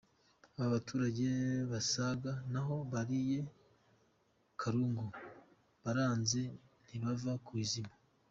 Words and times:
Aba 0.55 0.73
baturage 0.75 1.29
basaga 1.71 2.31
n’aho 2.51 2.75
bariye 2.91 3.39
karungu 4.59 5.05
baranze 5.83 6.41
ntibava 6.85 7.33
ku 7.45 7.51
izima. 7.63 7.93